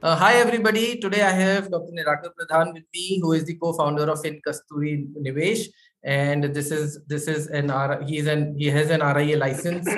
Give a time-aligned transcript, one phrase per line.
[0.00, 0.96] Uh, hi, everybody.
[0.96, 1.90] Today I have Dr.
[1.90, 5.66] Nirakar Pradhan with me, who is the co-founder of FinKasturi Nivesh.
[6.04, 7.72] And this is this is an
[8.06, 9.88] he is an he has an RIA license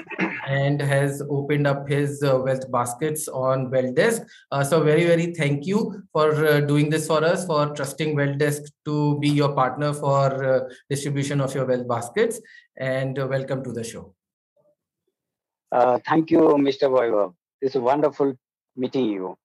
[0.49, 4.25] and has opened up his uh, wealth baskets on WealthDesk.
[4.51, 8.71] Uh, so very very thank you for uh, doing this for us for trusting WealthDesk
[8.87, 12.41] to be your partner for uh, distribution of your wealth baskets.
[12.79, 14.15] And uh, welcome to the show.
[16.07, 16.89] thank you, Mr.
[16.89, 17.35] Vaibhav.
[17.61, 18.35] It's wonderful
[18.75, 19.37] meeting you.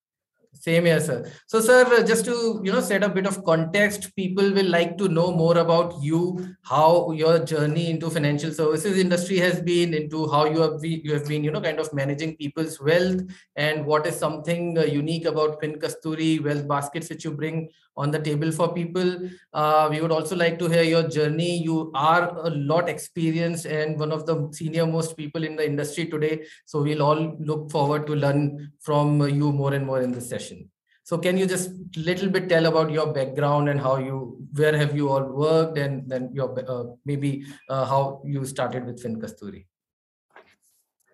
[0.60, 1.32] Same here, sir.
[1.48, 5.10] So, sir, just to you know set a bit of context, people will like to
[5.10, 10.46] know more about you, how your journey into financial services industry has been, into how
[10.46, 13.22] you have you have been you know kind of managing people's wealth,
[13.56, 18.20] and what is something uh, unique about FinKasturi Wealth Baskets which you bring on the
[18.20, 19.30] table for people.
[19.54, 21.58] Uh, we would also like to hear your journey.
[21.58, 26.06] You are a lot experienced and one of the senior most people in the industry
[26.06, 26.46] today.
[26.66, 30.70] So we'll all look forward to learn from you more and more in this session.
[31.04, 34.96] So can you just little bit tell about your background and how you, where have
[34.96, 39.66] you all worked and then your, uh, maybe uh, how you started with FinKasturi?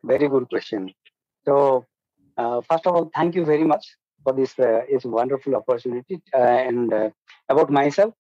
[0.03, 0.93] Very good question.
[1.45, 1.85] So
[2.37, 3.85] uh, first of all, thank you very much
[4.23, 6.21] for this uh, is wonderful opportunity.
[6.33, 7.09] Uh, and uh,
[7.49, 8.13] about myself,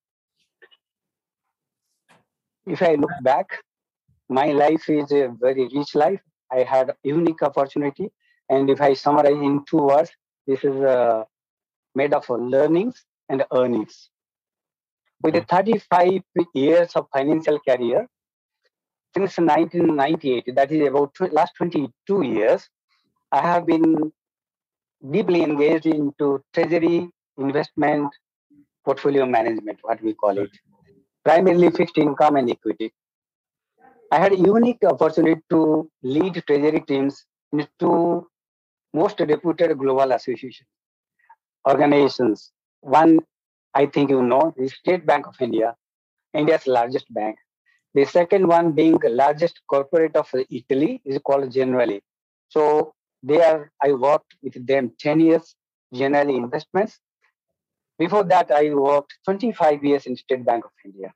[2.65, 3.47] if I look back,
[4.29, 6.21] my life is a very rich life.
[6.51, 8.11] I had unique opportunity.
[8.49, 10.11] And if I summarize in two words,
[10.47, 11.23] this is uh,
[11.95, 14.09] made of learnings and earnings.
[15.23, 16.21] With 35
[16.53, 18.07] years of financial career,
[19.15, 22.67] since 1998, that is about last 22 years,
[23.31, 24.11] I have been
[25.09, 28.09] deeply engaged into treasury, investment,
[28.85, 30.49] portfolio management, what we call it,
[31.23, 32.93] primarily fixed income and equity.
[34.11, 38.27] I had a unique opportunity to lead treasury teams in two
[38.93, 40.67] most reputed global associations,
[41.67, 42.51] organizations.
[42.81, 43.19] One,
[43.73, 45.75] I think you know, the State Bank of India,
[46.33, 47.37] India's largest bank.
[47.93, 52.01] The second one being the largest corporate of Italy is called Generali.
[52.49, 52.93] So
[53.23, 55.55] there, I worked with them 10 years,
[55.93, 56.99] Generali Investments.
[57.97, 61.13] Before that, I worked 25 years in State Bank of India.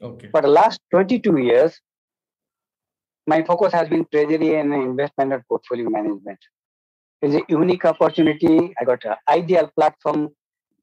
[0.00, 0.28] Okay.
[0.30, 1.78] For the last 22 years,
[3.26, 6.38] my focus has been treasury and investment and portfolio management.
[7.22, 8.72] It's a unique opportunity.
[8.80, 10.30] I got an ideal platform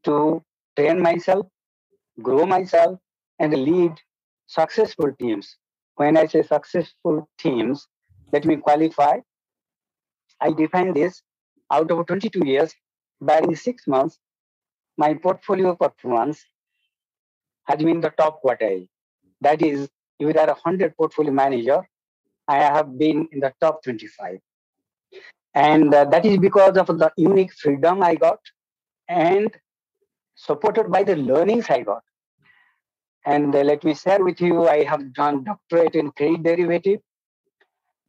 [0.04, 0.44] to
[0.78, 1.48] train myself,
[2.22, 3.00] grow myself,
[3.40, 3.94] and lead
[4.48, 5.58] successful teams.
[5.96, 7.88] When I say successful teams,
[8.32, 9.20] let me qualify.
[10.42, 11.22] I define this
[11.72, 12.74] out of 22 years,
[13.22, 14.20] barring six months,
[14.98, 16.44] my portfolio performance
[17.66, 18.88] has been the top quartile.
[19.42, 19.90] That is,
[20.20, 21.88] if there are 100 portfolio manager,
[22.48, 24.40] I have been in the top 25.
[25.54, 28.40] And uh, that is because of the unique freedom I got
[29.10, 29.52] and
[30.36, 32.04] supported by the learnings I got.
[33.26, 37.02] And uh, let me share with you, I have done doctorate in credit derivative.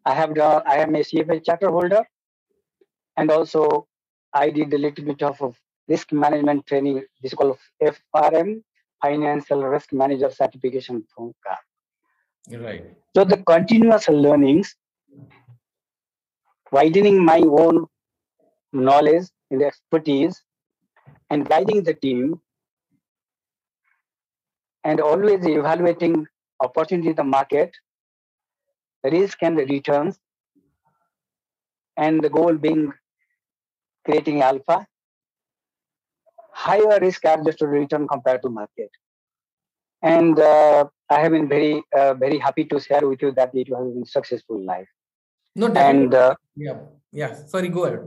[0.05, 2.05] I have done, I am a CFA charter holder.
[3.19, 3.89] And also,
[4.33, 5.56] I did a little bit of,
[5.89, 6.97] risk management training.
[7.23, 8.62] This is called FRM,
[9.03, 12.62] Financial Risk Manager Certification from GARP.
[12.62, 12.84] Right.
[13.17, 14.77] So the continuous learnings,
[16.71, 17.87] widening my own
[18.73, 20.43] knowledge and expertise,
[21.31, 22.41] and guiding the team,
[24.85, 26.27] and always evaluating
[26.61, 27.75] opportunity in the market,
[29.05, 30.19] risk and returns,
[31.97, 32.93] and the goal being
[34.09, 34.87] creating alpha,
[36.53, 38.91] higher risk adjusted return compared to market.
[40.03, 43.69] And uh, I have been very, uh, very happy to share with you that it
[43.69, 44.89] has been successful life.
[45.57, 46.05] No, definitely.
[46.05, 46.79] and uh, yeah,
[47.13, 47.35] yeah.
[47.35, 48.07] Sorry, go ahead.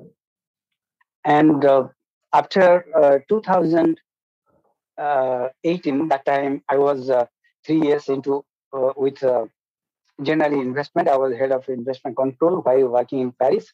[1.26, 1.88] And uh,
[2.34, 3.96] after uh, 2018,
[4.98, 5.50] uh,
[6.08, 7.12] that time I was
[7.66, 8.44] three years into
[8.96, 9.20] with
[10.22, 11.10] Generali Investment.
[11.10, 13.74] I was head of investment control while working in Paris,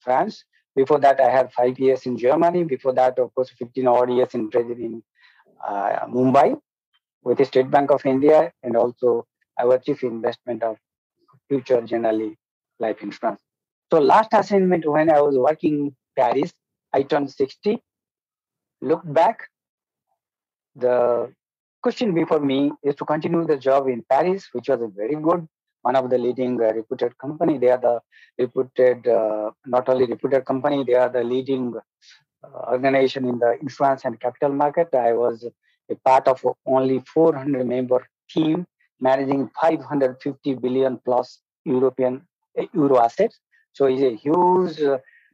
[0.00, 0.44] France.
[0.78, 2.62] Before that, I had five years in Germany.
[2.62, 5.02] Before that, of course, 15 odd years in treasury in
[5.66, 6.56] uh, Mumbai
[7.24, 8.52] with the State Bank of India.
[8.62, 9.26] And also,
[9.58, 10.76] I was chief investment of
[11.48, 12.36] Future Generali
[12.78, 13.40] Life Insurance.
[13.90, 16.52] So last assignment when I was working in Paris,
[16.92, 17.82] I turned 60.
[18.80, 19.48] Looked back,
[20.76, 21.32] the
[21.82, 25.44] question before me is to continue the job in Paris, which was a very good
[25.88, 27.56] one of the leading uh, reputed company.
[27.58, 28.00] They are the
[28.38, 31.74] reputed, uh, not only reputed company, they are the leading
[32.44, 34.88] uh, organization in the insurance and capital market.
[34.94, 35.44] I was
[35.90, 38.66] a part of only 400 member team
[39.00, 42.22] managing 550 billion plus European
[42.58, 43.38] uh, euro assets.
[43.72, 44.80] So it's a huge,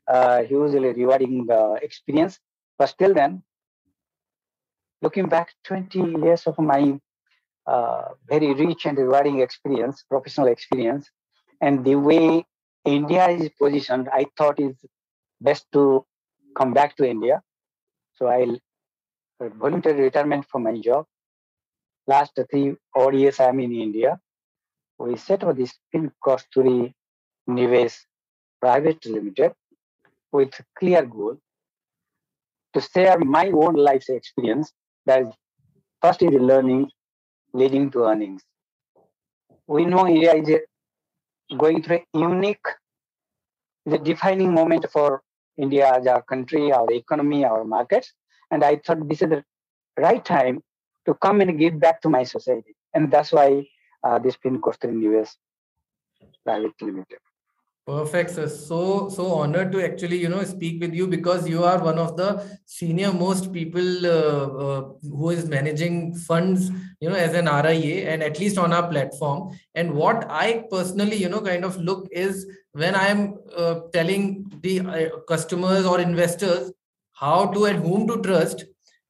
[0.07, 2.39] uh, hugely rewarding uh, experience.
[2.79, 3.43] But still then,
[5.03, 6.99] looking back 20 years of my uh,
[7.67, 11.11] Uh, very rich and rewarding experience, professional experience,
[11.63, 12.45] and the way
[12.85, 14.85] India is positioned, I thought it's
[15.41, 16.05] best to
[16.59, 17.43] come back to India.
[18.17, 18.59] So I
[19.41, 21.07] uh, voluntary retirement from my job.
[22.07, 24.21] Last three odd years I'm in India.
[24.99, 26.93] We set up this Pin Kasturi
[27.49, 27.97] Nivesh
[28.61, 29.53] Private Limited
[30.33, 31.39] with clear goal
[32.75, 34.73] to share my own life's experience.
[35.07, 35.29] That is,
[36.03, 36.91] first is learning,
[37.55, 38.43] leading to earnings.
[39.67, 40.49] We know India is
[41.57, 42.67] going through a unique,
[43.87, 45.23] the defining moment for
[45.57, 48.13] India as our country, our economy, our markets.
[48.51, 49.45] And I thought this is the
[49.97, 50.63] right time
[51.07, 52.75] to come and give back to my society.
[52.93, 53.67] And that's why
[54.03, 55.31] uh, this FinKasturi Nivesh
[56.45, 57.19] Private Limited.
[57.87, 58.49] Perfect, sir.
[58.49, 62.17] So, so honored to actually, you know, speak with you because you are one of
[62.17, 66.71] the senior most people uh, uh, who is managing funds,
[67.01, 69.55] you know, as an RIA and at least on our platform.
[69.75, 74.81] And what I personally, you know, kind of look is when I'm uh, telling the
[74.81, 76.73] uh, customers or investors
[77.13, 78.65] how to and whom to trust,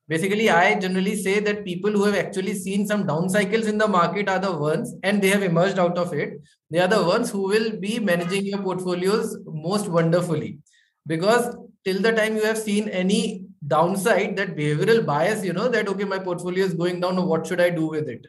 [0.07, 3.89] basically i generally say that people who have actually seen some down cycles in the
[3.89, 6.41] market are the ones and they have emerged out of it.
[6.71, 10.59] They are the ones who will be managing your portfolios most wonderfully.
[11.07, 15.89] Because till the time you have seen any downside that behavioral bias you know that
[15.89, 18.27] okay my portfolio is going down what should i do with it?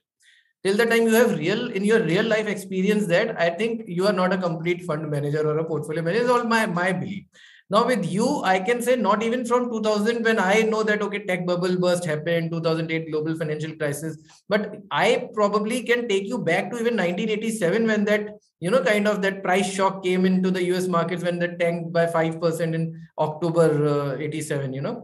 [0.64, 4.08] Till the time you have real in your real life experience that i think you
[4.08, 7.26] are not a complete fund manager or a portfolio manager is all my my belief
[7.70, 11.26] now with you, I can say not even from 2000 when I know that okay,
[11.26, 14.18] tech bubble burst happened, 2008 global financial crisis,
[14.48, 18.30] but I probably can take you back to even 1987 when that
[18.60, 21.92] you know kind of that price shock came into the US markets when that tanked
[21.92, 25.04] by 5% in October uh, 87, you know.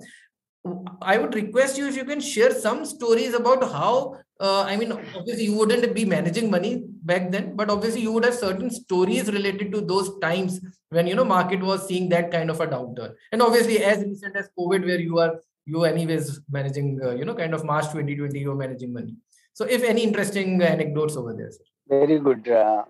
[1.01, 4.91] I would request you if you can share some stories about how uh, I mean,
[4.91, 9.31] obviously you wouldn't be managing money back then, but obviously you would have certain stories
[9.31, 10.59] related to those times
[10.89, 13.13] when you know market was seeing that kind of a downturn.
[13.31, 17.35] And obviously, as recent as COVID, where you are you anyways managing, uh, you know,
[17.35, 19.15] kind of March 2020, you're managing money.
[19.53, 21.63] So, if any interesting anecdotes over there, sir.
[21.87, 22.47] Very good.
[22.47, 22.83] Uh,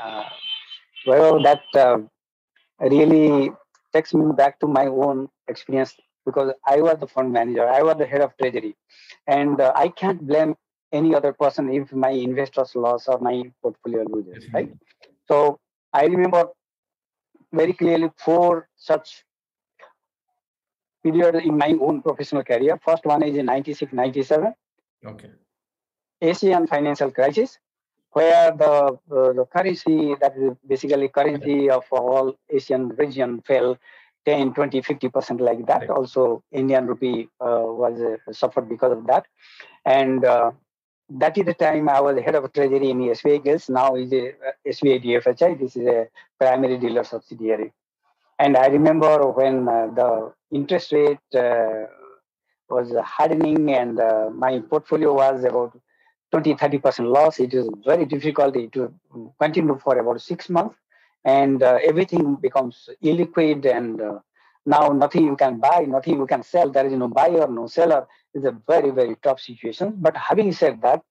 [0.00, 0.24] uh
[1.04, 1.98] well, that uh,
[2.80, 3.50] really
[3.92, 7.96] takes me back to my own experience because I was the fund manager, I was
[7.96, 8.76] the head of treasury,
[9.26, 10.56] and uh, I can't blame
[10.92, 14.56] any other person if my investors loss or my portfolio loses, mm-hmm.
[14.56, 14.72] right?
[15.28, 15.58] So
[15.92, 16.48] I remember
[17.52, 19.24] very clearly four such
[21.02, 22.78] periods in my own professional career.
[22.84, 24.54] First one is in 96, 97.
[25.04, 25.30] Okay.
[26.20, 27.58] Asian financial crisis,
[28.12, 33.76] where the, uh, the currency, that is basically currency of all Asian region fell
[34.26, 35.82] 10, 20, 50% like that.
[35.82, 35.90] Right.
[35.90, 39.26] Also, Indian rupee uh, was uh, suffered because of that.
[39.84, 40.50] And uh,
[41.08, 43.68] that is the time I was head of treasury in SBI Gilts.
[43.68, 45.60] Now is a uh, SBI DFHI.
[45.60, 46.08] This is a
[46.40, 47.72] primary dealer subsidiary.
[48.38, 51.84] And I remember when uh, the interest rate uh,
[52.68, 53.96] was hardening and
[54.36, 55.78] my portfolio was about
[56.32, 57.38] 20, 30% loss.
[57.38, 58.92] It was very difficult to
[59.40, 60.76] continue for about six months.
[61.26, 64.20] And uh, everything becomes illiquid and uh,
[64.64, 66.70] now nothing you can buy, nothing you can sell.
[66.70, 68.06] There is no buyer, no seller.
[68.32, 69.94] It's a very, very tough situation.
[69.98, 71.02] But having said that,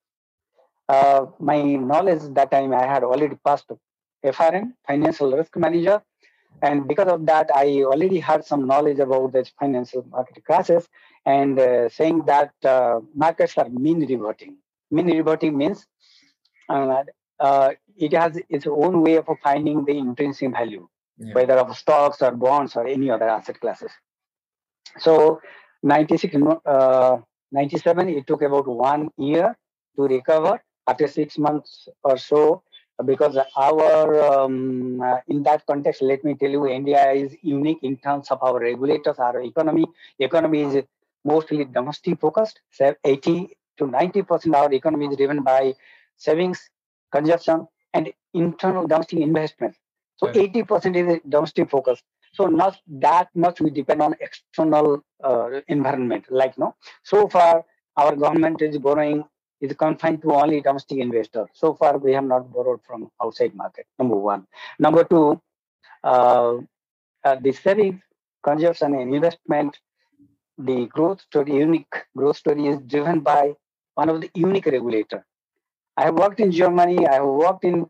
[0.89, 3.71] uh, my knowledge that time I had already passed
[4.25, 6.01] FRM, Financial Risk Manager.
[6.61, 10.87] And because of that, I already had some knowledge about the financial market crashes
[11.25, 14.57] and uh, saying that uh, markets are mean reverting.
[14.91, 15.85] Mean reverting means
[16.69, 17.03] uh,
[17.39, 20.87] uh, it has its own way of finding the intrinsic value
[21.17, 21.33] yeah.
[21.33, 23.91] whether of stocks or bonds or any other asset classes.
[24.99, 25.41] So
[25.83, 26.35] 96,
[26.65, 27.17] uh,
[27.51, 29.57] 97, it took about one year
[29.95, 32.63] to recover after six months or so
[33.05, 37.97] because our um, uh, in that context let me tell you india is unique in
[37.97, 39.85] terms of our regulators our economy
[40.19, 40.81] economy is
[41.25, 45.73] mostly domestic focused 80 to 90 percent of our economy is driven by
[46.15, 46.69] savings
[47.11, 49.75] consumption and internal domestic investment
[50.17, 52.01] so 80% is domestic focus.
[52.33, 56.25] So not that much we depend on external uh, environment.
[56.29, 57.65] Like no, so far
[57.97, 59.23] our government is borrowing
[59.61, 61.47] is confined to only domestic investor.
[61.53, 63.87] So far we have not borrowed from outside market.
[63.99, 64.47] Number one.
[64.79, 65.41] Number two,
[66.03, 66.57] uh,
[67.23, 68.01] uh, the savings,
[68.43, 69.77] consumption, and investment.
[70.57, 73.55] The growth story, unique growth story, is driven by
[73.95, 75.25] one of the unique regulator.
[75.97, 77.07] I have worked in Germany.
[77.07, 77.85] I have worked in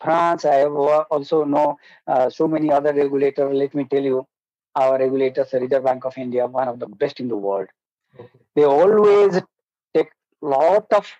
[0.00, 3.54] France, I have also know uh, so many other regulators.
[3.54, 4.26] Let me tell you,
[4.74, 7.68] our regulators, the Reserve Bank of India, one of the best in the world.
[8.18, 8.28] Okay.
[8.54, 9.40] They always
[9.94, 10.10] take
[10.42, 11.10] lot of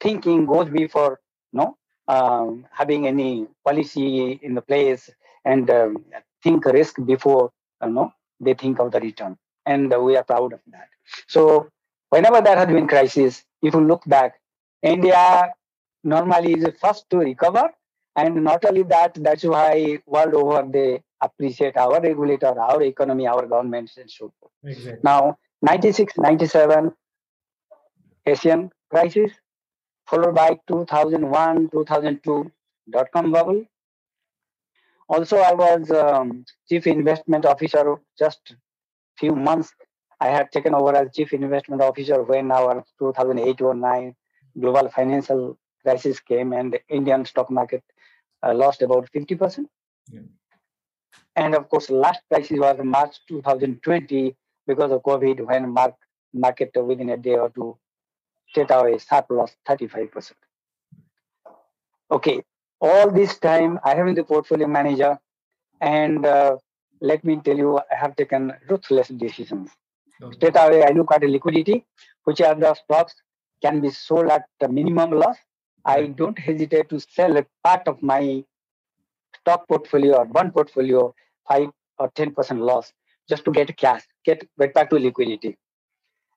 [0.00, 1.20] thinking goes before
[1.52, 1.76] you know,
[2.08, 5.08] um, having any policy in the place
[5.44, 6.04] and um,
[6.42, 7.50] think risk before
[7.82, 10.88] you know they think of the return and we are proud of that
[11.26, 11.68] so
[12.10, 14.37] whenever there has been crisis if you look back
[14.82, 15.52] india
[16.04, 17.68] normally is the first to recover
[18.16, 23.46] and not only that that's why world over they appreciate our regulator our economy our
[23.46, 25.00] governments and so forth exactly.
[25.02, 26.92] now 96 97
[28.26, 29.32] asian crisis
[30.06, 32.50] followed by 2001 2002
[32.90, 33.64] dot com bubble
[35.08, 38.54] also, I was um, chief investment officer just
[39.18, 39.72] few months.
[40.20, 44.14] I had taken over as chief investment officer when our 2008 or 9
[44.60, 47.82] global financial crisis came and the Indian stock market
[48.42, 49.66] uh, lost about 50%.
[50.10, 50.20] Yeah.
[51.36, 54.36] And of course, last crisis was March 2020
[54.66, 55.94] because of COVID when mark,
[56.32, 57.76] market within a day or two
[58.48, 60.32] straight away sharp loss 35%.
[62.10, 62.42] Okay,
[62.80, 65.18] all this time I have been the portfolio manager,
[65.80, 66.56] and uh,
[67.00, 69.70] let me tell you, I have taken ruthless decisions.
[70.22, 70.34] Okay.
[70.36, 71.84] Straight away, I look at the liquidity,
[72.24, 73.14] which are the stocks
[73.62, 75.36] can be sold at the minimum loss.
[75.84, 78.44] I don't hesitate to sell a part of my
[79.40, 81.14] stock portfolio or bond portfolio,
[81.48, 82.92] five or ten percent loss,
[83.28, 85.56] just to get cash, get get back to liquidity.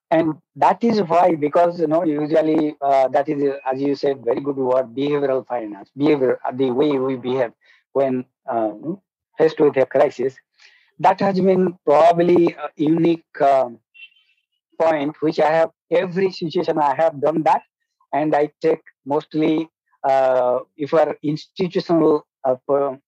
[0.10, 4.42] And that is why because you know usually uh, that is as you said very
[4.42, 7.54] good word behavioral finance behavior uh, the way we behave
[7.94, 8.74] when uh,
[9.38, 10.36] faced with a crisis.
[11.00, 13.80] That has been probably a unique um,
[14.82, 17.64] point which i have every situation i have done that
[18.14, 19.54] and i take mostly
[20.10, 22.56] uh, if you are institutional uh,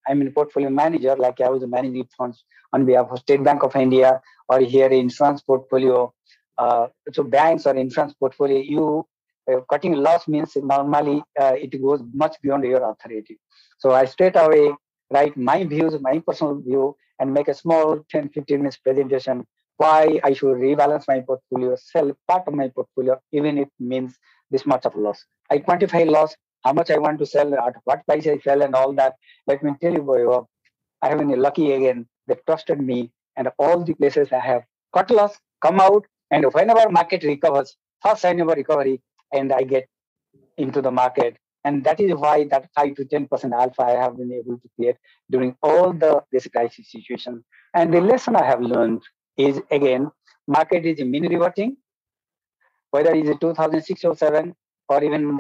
[0.08, 3.76] i mean portfolio manager like i was managing funds on behalf of state bank of
[3.76, 4.10] india
[4.50, 6.00] or here in insurance portfolio
[6.58, 9.08] uh, so banks or insurance portfolio, you
[9.52, 13.40] uh, cutting loss means normally uh, it goes much beyond your authority.
[13.80, 14.72] So I straight away
[15.12, 19.46] write my views, my personal view, and make a small 10, 15 minutes presentation
[19.78, 24.18] why I should rebalance my portfolio, sell part of my portfolio, even if it means
[24.52, 25.26] this much of loss.
[25.50, 28.76] I quantify loss, how much I want to sell, at what price I sell, and
[28.76, 29.16] all that.
[29.48, 30.46] Let me tell you, boy,
[31.02, 32.08] I have been lucky again.
[32.28, 34.64] They trusted me, and all the places I have
[34.94, 39.02] cut loss, come out, and whenever market recovers, first sign of recovery,
[39.32, 39.88] and I get
[40.58, 41.38] into the market.
[41.66, 44.98] And that is why that 5 to 10% alpha I have been able to create
[45.32, 47.44] during all the this crisis situation.
[47.74, 49.02] And the lesson I have learned
[49.38, 50.12] is again,
[50.48, 51.78] market is mean reverting,
[52.92, 54.56] whether it's 2006 or 7
[54.90, 55.38] or even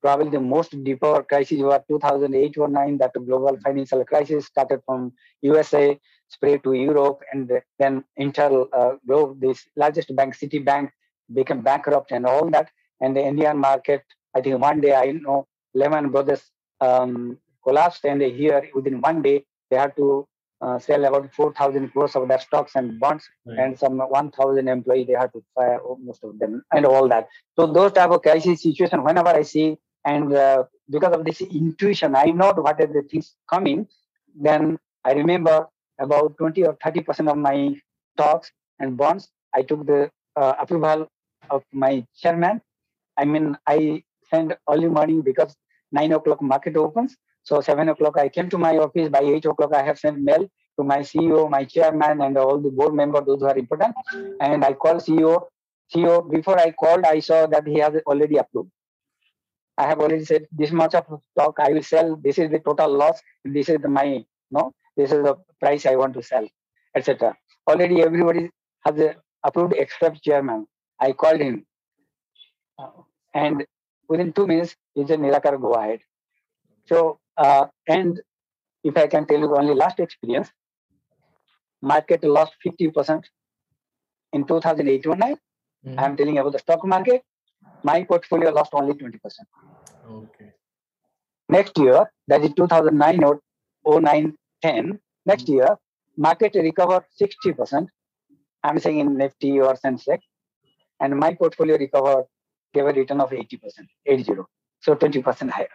[0.00, 5.12] probably the most deeper crisis was 2008 or 9 that global financial crisis started from
[5.42, 10.90] usa spread to europe and then intel uh, globe this largest bank citibank
[11.32, 12.68] became bankrupt and all that.
[13.00, 14.02] And the indian market
[14.36, 16.42] i think one day i know lehman brothers
[16.80, 20.26] um, collapsed and here within one day they had to
[20.64, 23.58] uh, sell about 4,000 crores of their stocks and bonds, right.
[23.58, 27.28] and some 1,000 employees they had to fire most of them, and all that.
[27.56, 32.14] So those type of crisis situation, whenever I see, and uh, because of this intuition,
[32.16, 33.86] I know what are the things coming.
[34.34, 35.66] Then I remember
[36.00, 37.74] about 20 or 30 percent of my
[38.14, 39.28] stocks and bonds.
[39.54, 41.08] I took the uh, approval
[41.50, 42.60] of my chairman.
[43.16, 45.54] I mean, I send early morning because
[45.92, 47.16] nine o'clock market opens.
[47.44, 49.08] So seven o'clock, I came to my office.
[49.08, 50.48] By eight o'clock, I have sent mail
[50.78, 53.94] to my CEO, my chairman, and all the board members, those who are important.
[54.40, 55.46] And I called CEO.
[55.94, 58.70] CEO, before I called, I saw that he has already approved.
[59.76, 62.16] I have already said this much of stock I will sell.
[62.16, 63.20] This is the total loss.
[63.44, 64.72] This is the my no.
[64.96, 66.46] This is the price I want to sell,
[66.94, 67.36] etc.
[67.68, 68.50] Already everybody
[68.86, 70.66] has uh, approved except chairman.
[71.00, 71.66] I called him,
[73.34, 73.66] and
[74.08, 76.00] within two minutes he said, "Nirakar, go ahead."
[76.86, 78.20] So uh, and
[78.82, 80.50] if I can tell you only last experience,
[81.82, 83.24] market lost 50%
[84.32, 85.36] in 2008 or 9.
[85.86, 85.98] Mm-hmm.
[85.98, 87.22] I'm telling you about the stock market.
[87.82, 89.18] My portfolio lost only 20%.
[90.10, 90.52] Okay.
[91.48, 93.40] Next year, that is 2009 or
[94.00, 95.52] 09, 10, next mm-hmm.
[95.52, 95.76] year,
[96.16, 97.86] market recovered 60%.
[98.62, 100.18] I'm saying in Nifty or Sensex.
[101.00, 102.24] And my portfolio recovered,
[102.72, 103.58] gave a return of 80%,
[104.06, 104.32] 80.
[104.80, 105.68] So 20% higher.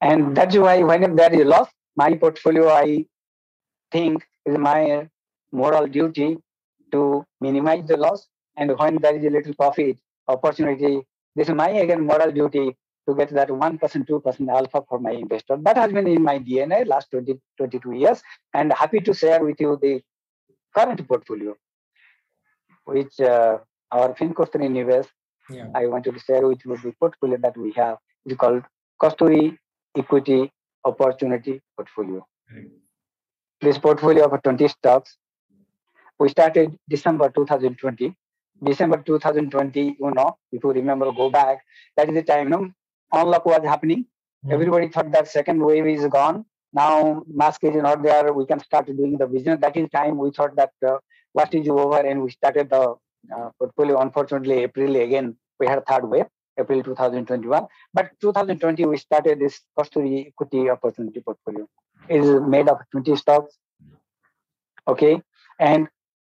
[0.00, 3.06] And that's why when there is a loss, my portfolio, I
[3.90, 5.08] think, is my
[5.52, 6.38] moral duty
[6.92, 8.26] to minimize the loss.
[8.56, 9.98] And when there is a little profit
[10.28, 11.02] opportunity,
[11.34, 12.76] this is my again moral duty
[13.08, 15.56] to get that 1%, 2% alpha for my investor.
[15.58, 18.22] That has been in my DNA last 20, 22 years.
[18.54, 20.02] And happy to share with you the
[20.74, 21.54] current portfolio,
[22.84, 23.58] which uh,
[23.90, 25.08] our FinKasturi Nivesh,
[25.50, 25.66] yeah.
[25.74, 27.98] I wanted to share with you the portfolio that we have.
[28.24, 28.62] It's called
[29.00, 29.58] Kasturi
[29.96, 30.50] Equity
[30.84, 32.26] Opportunity Portfolio.
[32.52, 32.70] Right.
[33.60, 35.16] This portfolio of 20 stocks,
[36.18, 38.14] we started December 2020.
[38.62, 41.58] December 2020, you know, if you remember, go back,
[41.96, 42.70] that is the time, you know,
[43.12, 44.00] unlock was happening.
[44.44, 44.52] Mm-hmm.
[44.52, 46.44] Everybody thought that second wave is gone.
[46.72, 48.32] Now mask is not there.
[48.32, 49.58] We can start doing the business.
[49.60, 50.98] That is time we thought that uh,
[51.32, 52.94] what is over and we started the
[53.34, 54.00] uh, portfolio.
[54.00, 56.26] Unfortunately, April again, we had a third wave,
[56.58, 57.66] April 2021.
[57.92, 61.66] But 2020, we started this Kasturi equity opportunity portfolio.
[62.08, 63.58] It is made of 20 stocks.
[64.86, 65.20] Okay.
[65.58, 65.88] And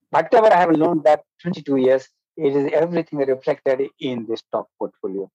[0.09, 5.29] whatever I have learned that 22 years, it is everything reflected in this stock portfolio.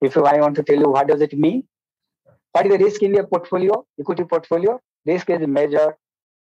[0.00, 1.64] If I want to tell you what does it mean,
[2.52, 4.80] what is the risk in your portfolio, equity portfolio?
[5.06, 5.94] Risk is measured,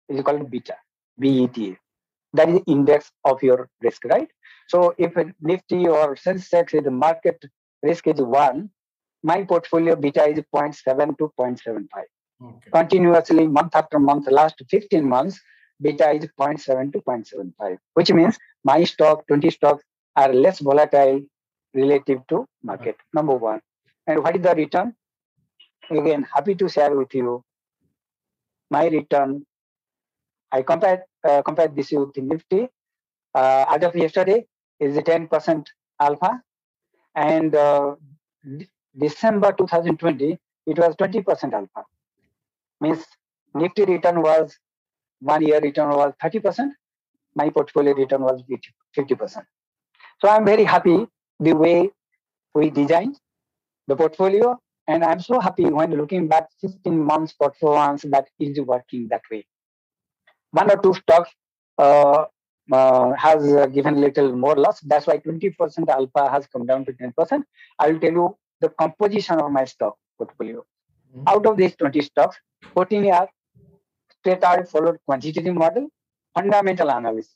[0.07, 0.75] is called beta,
[1.19, 1.77] BETA.
[2.37, 4.29] That is index of your risk, right?
[4.67, 7.43] So if Nifty or Sensex is the market
[7.83, 8.69] risk is one,
[9.23, 11.85] my portfolio beta is 0.7 to 0.75.
[12.39, 12.69] Okay.
[12.71, 15.39] Continuously, month after month, last 15 months,
[15.81, 19.83] beta is 0.7 to 0.75, which means my stock, 20 stocks
[20.15, 21.21] are less volatile
[21.73, 23.59] relative to market, number one.
[24.05, 24.93] And what is the return?
[25.89, 27.43] Again, happy to share with you
[28.69, 29.45] my return.
[30.51, 32.69] I compared, uh, compared this with Nifty.
[33.35, 34.45] Uh, as of yesterday,
[34.79, 35.65] is 10%
[35.99, 36.41] alpha.
[37.15, 37.95] And uh,
[38.97, 41.85] December 2020, it was 20% alpha.
[42.81, 43.05] Means
[43.53, 44.57] Nifty return was
[45.19, 46.69] one year return was 30%.
[47.35, 48.43] My portfolio return was
[48.97, 49.43] 50%.
[50.21, 51.07] So I'm very happy
[51.39, 51.91] the way
[52.53, 53.19] we designed
[53.87, 54.59] the portfolio.
[54.87, 59.45] And I'm so happy when looking back 15 months performance that is working that way.
[60.51, 61.31] One or two stocks
[61.77, 62.25] uh,
[62.71, 64.79] uh, has uh, given little more loss.
[64.81, 67.43] That's why 20% alpha has come down to 10%.
[67.79, 70.65] I will tell you the composition of my stock portfolio.
[71.15, 71.27] Mm-hmm.
[71.27, 72.37] Out of these 20 stocks,
[72.73, 73.29] 14 are
[74.19, 75.89] straight out followed quantitative model,
[76.33, 77.35] fundamental analysis.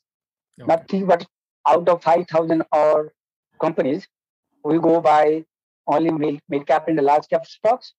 [0.60, 0.66] Okay.
[0.66, 1.26] Nothing but
[1.66, 3.12] out of 5,000 or
[3.60, 4.06] companies,
[4.64, 5.44] we go by
[5.86, 7.94] only mid, mid cap and large cap stocks.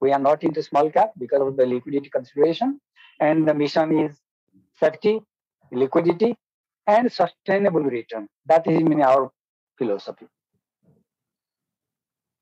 [0.00, 2.80] We are not into small cap because of the liquidity consideration.
[3.20, 4.16] And the mission is
[4.78, 5.20] safety,
[5.72, 6.36] liquidity,
[6.86, 8.28] and sustainable return.
[8.46, 9.30] That is in our
[9.76, 10.26] philosophy.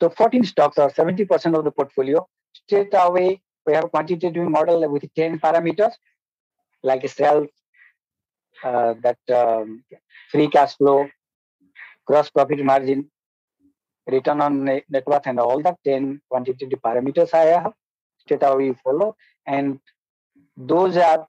[0.01, 2.27] So 14 stocks are 70% of the portfolio.
[2.53, 5.93] Straight away, we have quantitative model with 10 parameters,
[6.83, 7.49] like sales,
[8.62, 9.85] uh, that um,
[10.31, 11.09] free cash flow,
[12.07, 13.11] gross profit margin,
[14.07, 17.73] return on net worth, and all that 10 quantitative parameters I have.
[18.19, 19.17] Straight away follow.
[19.47, 19.81] And
[20.57, 21.27] those are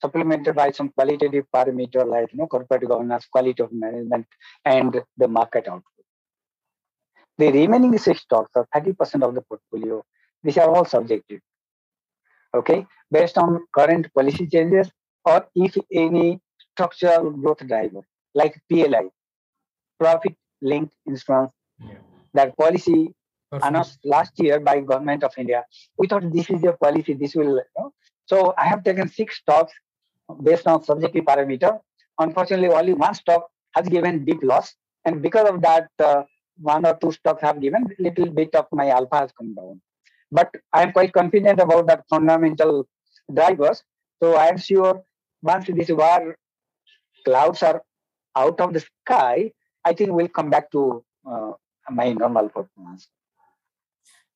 [0.00, 4.26] supplemented by some qualitative parameter like you know, corporate governance, quality of management,
[4.64, 6.04] and the market output.
[7.38, 10.02] The remaining six stocks are 30% of the portfolio.
[10.42, 11.40] These are all subjective.
[12.54, 14.90] Okay, based on current policy changes
[15.24, 16.40] or if any
[16.72, 18.02] structural growth driver
[18.34, 19.08] like PLI,
[19.98, 21.94] profit linked insurance, yeah.
[22.34, 23.14] that policy.
[23.62, 25.64] Announced last year by government of India.
[25.98, 27.56] We thought this is a policy, this will.
[27.56, 27.92] You know?
[28.26, 29.72] So I have taken six stocks
[30.42, 31.78] based on subjective parameter.
[32.18, 36.22] Unfortunately, only one stock has given deep loss, and because of that, uh,
[36.60, 39.80] one or two stocks have given little bit of my alpha has come down.
[40.30, 42.88] But I am quite confident about that fundamental
[43.32, 43.82] drivers.
[44.22, 45.02] So I am sure
[45.42, 46.36] once these war
[47.24, 47.82] clouds are
[48.36, 49.52] out of the sky,
[49.84, 51.52] I think we'll come back to uh,
[51.90, 53.08] my normal performance.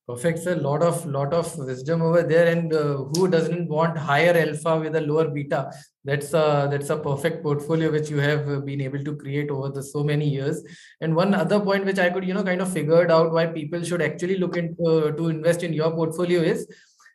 [0.07, 0.55] Perfect, sir.
[0.55, 4.95] Lot of lot of wisdom over there, and uh, who doesn't want higher alpha with
[4.95, 5.69] a lower beta?
[6.05, 9.83] That's a that's a perfect portfolio which you have been able to create over the
[9.83, 10.63] so many years.
[11.01, 13.83] And one other point which I could you know kind of figured out why people
[13.83, 16.65] should actually look into uh, to invest in your portfolio is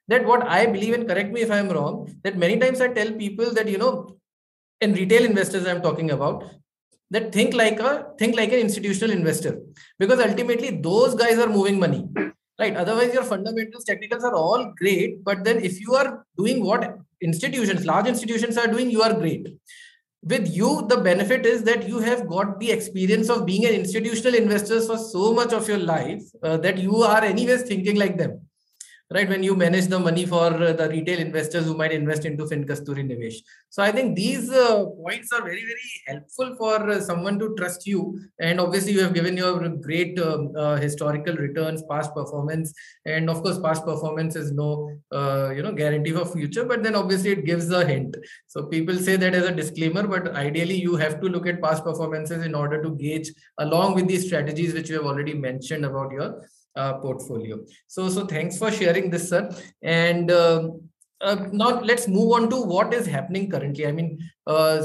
[0.08, 2.14] that what I believe and correct me if I'm wrong.
[2.24, 4.18] That many times I tell people that you know,
[4.82, 6.44] in retail investors I'm talking about
[7.10, 9.58] that think like a think like an institutional investor
[9.98, 12.06] because ultimately those guys are moving money
[12.62, 12.76] right.
[12.76, 15.24] Otherwise your fundamentals technicals are all great.
[15.24, 19.48] But then if you are doing what institutions large institutions are doing you are great.
[20.22, 24.40] With you the benefit is that you have got the experience of being an institutional
[24.40, 28.40] investor for so much of your life uh, that you are anyways thinking like them
[29.14, 29.28] right?
[29.28, 33.36] When you manage the money for the retail investors who might invest into FinKasturi Nivesh.
[33.70, 37.86] So I think these uh, points are very, very helpful for uh, someone to trust
[37.86, 38.20] you.
[38.38, 42.72] And obviously, you have given your great um, uh, historical returns, past performance,
[43.06, 46.64] and of course, past performance is no, uh, you know, guarantee for future.
[46.64, 48.16] But then obviously, it gives a hint.
[48.46, 51.84] So people say that as a disclaimer, but ideally, you have to look at past
[51.84, 56.12] performances in order to gauge along with these strategies which you have already mentioned about
[56.12, 56.42] your
[56.76, 57.60] uh, portfolio.
[57.86, 59.50] So, so thanks for sharing this, sir.
[59.82, 60.70] And uh,
[61.20, 63.86] uh, now let's move on to what is happening currently.
[63.86, 64.82] I mean, uh,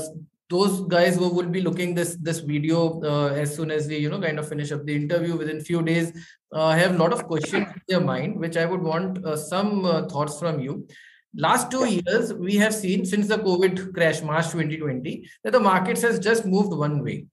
[0.49, 4.09] those guys who will be looking this this video uh, as soon as we you
[4.09, 6.13] know kind of finish up the interview within few days
[6.53, 9.85] uh, have a lot of questions in their mind which i would want uh, some
[9.85, 10.87] uh, thoughts from you
[11.35, 16.01] last two years we have seen since the covid crash march 2020 that the markets
[16.01, 17.25] has just moved one way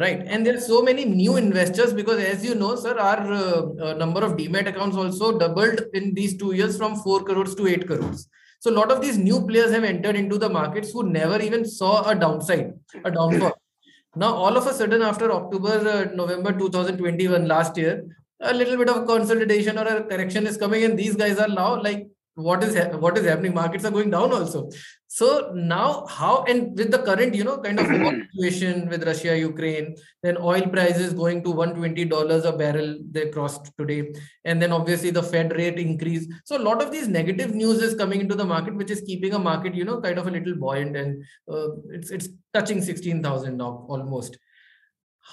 [0.00, 0.22] right.
[0.26, 4.24] And there's so many new investors because as you know sir our uh, uh, number
[4.24, 8.28] of demat accounts also doubled in these two years from 4 crores to 8 crores.
[8.60, 11.64] So a lot of these new players have entered into the markets who never even
[11.64, 13.56] saw a downside a downfall.
[14.16, 18.04] Now all of a sudden after october uh, november 2021 last year
[18.40, 21.80] a little bit of consolidation or a correction is coming and these guys are now
[21.82, 23.54] like what is what is happening?
[23.54, 24.68] Markets are going down also.
[25.08, 27.86] So now how and with the current you know kind of
[28.36, 33.72] situation with russia ukraine then oil prices going to 120 dollars a barrel they crossed
[33.78, 34.12] today.
[34.44, 36.28] And then obviously the fed rate increase.
[36.44, 39.32] So a lot of these negative news is coming into the market which is keeping
[39.32, 40.94] a market you know kind of a little buoyant.
[40.94, 44.36] And uh, it's it's touching 16000 now almost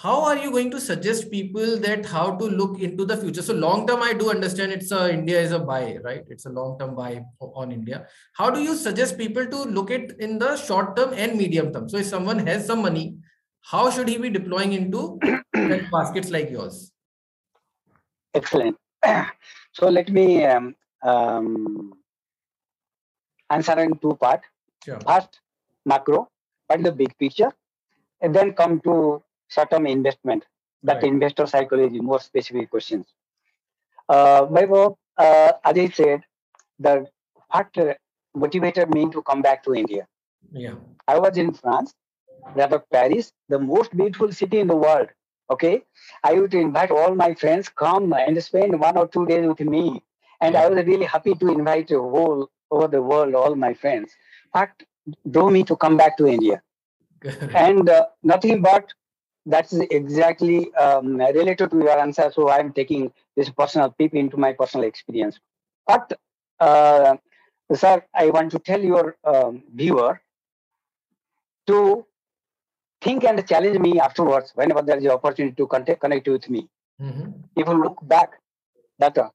[0.02, 3.42] how are you going to suggest people that how to look into the future?
[3.42, 6.24] So long term i do understand it's a india is a buy right?
[6.28, 8.08] It's a long term buy on india.
[8.34, 11.88] How do you suggest people to look at in the short term and medium term?
[11.90, 13.18] So if someone has some money
[13.62, 15.20] how should he be deploying into
[15.92, 16.92] baskets like yours?
[18.34, 18.78] Excellent.
[19.76, 21.94] So let me um, um,
[23.50, 24.42] answer in two part.
[24.86, 25.00] Sure.
[25.00, 25.40] first
[25.84, 26.30] macro
[26.70, 27.52] and the big picture.
[28.22, 30.46] And then come to short-term investment,
[30.84, 31.04] that right.
[31.06, 33.06] investor psychology, more specific questions.
[34.10, 34.46] Uh,
[35.18, 36.24] uh, as I said,
[36.80, 37.08] the
[37.50, 37.78] what
[38.36, 40.08] motivated me to come back to India.
[40.52, 40.76] Yeah.
[41.08, 41.94] I was in France,
[42.56, 45.10] of Paris, the most beautiful city in the world.
[45.52, 45.84] Okay.
[46.24, 50.02] I would invite all my friends come and spend one or two days with me.
[50.42, 50.64] And yeah.
[50.64, 54.12] I was really happy to invite the whole over the world, all my friends.
[54.52, 54.72] What
[55.30, 56.62] drove me to come back to India?
[57.56, 58.92] and uh, nothing but
[59.46, 62.32] that's exactly um, related to your answer.
[62.34, 65.40] So I'm taking this personal peep into my personal experience.
[65.86, 66.14] But,
[66.60, 67.18] uh,
[67.74, 70.22] sir, I want to tell your um, viewer
[71.68, 72.06] to
[73.02, 76.70] think and challenge me afterwards whenever there is an opportunity to contact, connect with me.
[77.02, 77.32] Mm-hmm.
[77.58, 78.40] If you look back,
[79.00, 79.30] that uh,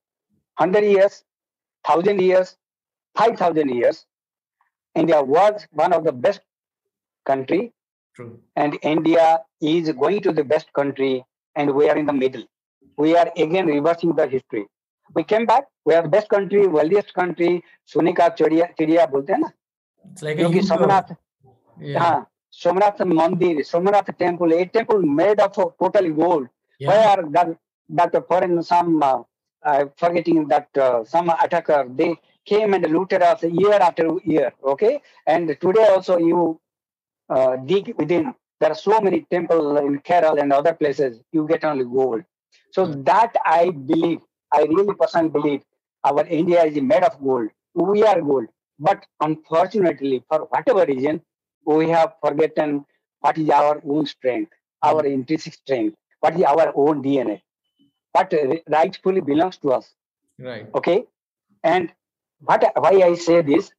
[0.57, 1.25] 100 years,
[1.85, 2.57] 1000 years,
[3.17, 4.07] 5000 years,
[4.95, 6.41] India was one of the best
[7.27, 7.73] country
[8.18, 8.40] True.
[8.56, 12.44] And India is going to the best country, and we are in the middle.
[12.98, 14.66] We are again reversing the history.
[15.16, 15.66] We came back.
[15.86, 17.64] We are the best country, wealthiest country.
[17.86, 19.52] सोने का चिड़िया चिड़िया बोलते हैं ना
[20.20, 21.12] क्योंकि सोमनाथ
[21.98, 22.16] हाँ
[22.62, 26.48] सोमनाथ मंदिर Somnath temple a temple made of total gold
[26.80, 26.90] yeah.
[26.90, 27.58] where that
[27.90, 29.22] that foreign some uh,
[29.66, 32.16] uh, forgetting that uh, some attacker they
[32.46, 36.60] came and looted us year after year okay and today also you
[37.29, 38.35] uh, dig within.
[38.61, 41.21] There are so many temples in Kerala and other places.
[41.33, 42.25] You get only gold.
[42.73, 43.03] So hmm.
[43.05, 44.21] that I believe,
[44.53, 45.63] I really personally believe,
[46.05, 47.51] our India is made of gold.
[47.75, 48.47] We are gold,
[48.79, 51.23] but unfortunately, for whatever reason,
[51.65, 52.85] we have forgotten
[53.21, 55.13] what is our own strength, our hmm.
[55.13, 57.43] intrinsic strength, what is our own DNA,
[58.13, 58.33] what
[58.69, 59.95] rightfully belongs to us.
[60.39, 60.67] Right.
[60.75, 61.05] Okay.
[61.65, 61.93] And
[62.41, 63.71] what why I say this?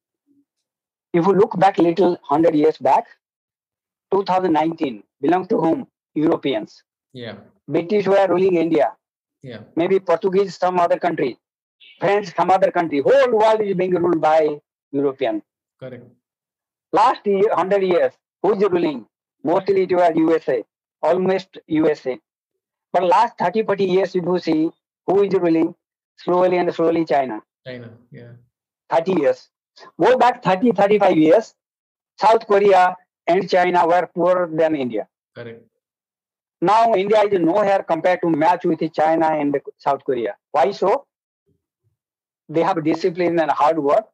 [1.14, 3.06] If you look back a little hundred years back,
[4.12, 5.88] 2019 belongs to whom?
[6.15, 6.84] Europeans.
[7.13, 7.36] Yeah.
[7.67, 8.93] British were ruling India.
[9.41, 9.60] Yeah.
[9.76, 11.38] Maybe Portuguese, some other country.
[12.00, 13.02] French, some other country.
[13.02, 14.60] Whole world is being ruled by
[14.91, 15.41] European.
[15.80, 16.04] Correct.
[16.91, 19.06] Last year, 100 years, who is ruling?
[19.43, 20.63] Mostly it was USA,
[21.02, 22.19] almost USA.
[22.91, 24.72] But last 30, 40 years, if you see,
[25.06, 25.76] who is ruling?
[26.17, 27.41] Slowly and slowly China.
[27.65, 28.32] China, yeah.
[28.89, 29.50] 30 years.
[30.02, 31.54] Go back 30, 35 years,
[32.19, 32.95] South Korea,
[33.30, 35.08] and China were poorer than India.
[35.36, 35.63] Correct.
[36.62, 40.36] Now India is nowhere compared to match with China and South Korea.
[40.52, 41.06] Why so?
[42.50, 44.06] They have discipline and hard work.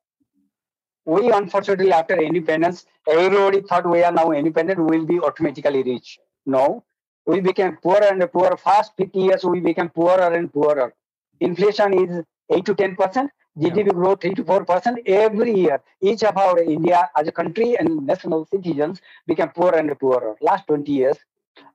[1.05, 6.19] We unfortunately after independence, everybody thought we are now independent, we will be automatically rich.
[6.45, 6.83] No,
[7.25, 8.57] we became poorer and poorer.
[8.57, 10.93] Fast 50 years we became poorer and poorer.
[11.39, 13.31] Inflation is 8 to 10 percent.
[13.57, 15.81] GDP growth 3 to 4% every year.
[16.01, 20.35] Each of our India as a country and national citizens became poorer and poorer.
[20.41, 21.17] Last 20 years,